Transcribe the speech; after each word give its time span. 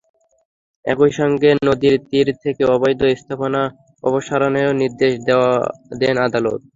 একই 0.85 1.11
সঙ্গে 1.19 1.49
নদীর 1.67 1.95
তীর 2.09 2.27
থেকে 2.43 2.63
অবৈধ 2.75 3.01
স্থাপনা 3.13 3.61
অপসারণেও 4.03 4.69
নির্দেশ 4.81 5.13
দেন 5.99 6.15
আদালত। 6.25 6.61